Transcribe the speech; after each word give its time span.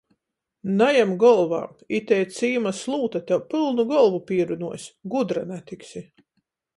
Najem 0.77 1.11
golvā! 1.23 1.59
Itei 1.99 2.23
cīma 2.37 2.71
slūta 2.77 3.21
tev 3.31 3.43
pylnu 3.51 3.85
golvu 3.91 4.23
pīrunuos, 4.31 4.87
gudra 5.17 5.45
natiksi. 5.51 6.03